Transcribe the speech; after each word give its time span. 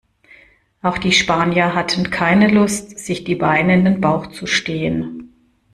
Auch 0.81 0.97
die 0.97 1.11
Spanier 1.11 1.75
hatten 1.75 2.09
keine 2.09 2.47
Lust, 2.47 2.97
sich 2.97 3.23
die 3.23 3.35
Beine 3.35 3.75
in 3.75 3.85
den 3.85 4.01
Bauch 4.01 4.25
zu 4.31 4.47
stehen. 4.47 5.31